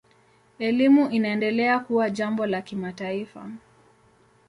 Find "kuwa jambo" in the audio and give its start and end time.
1.79-2.45